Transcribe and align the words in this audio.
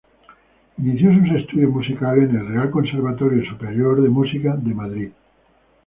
Inició 0.79 1.13
sus 1.13 1.31
estudios 1.39 1.69
musicales 1.69 2.27
en 2.27 2.37
el 2.37 2.47
Real 2.47 2.71
Conservatorio 2.71 3.47
Superior 3.47 4.01
de 4.01 4.09
Música 4.09 4.55
de 4.57 4.73
Madrid. 4.73 5.11